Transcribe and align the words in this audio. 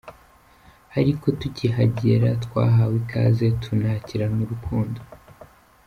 Ariko 0.99 1.25
tukihagera 1.39 2.29
twahawe 2.43 2.95
ikaze 3.03 3.45
tunakiranwa 3.61 4.39
urukundo!!!”. 4.45 5.01